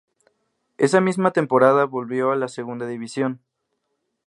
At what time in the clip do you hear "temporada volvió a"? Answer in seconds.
1.29-2.35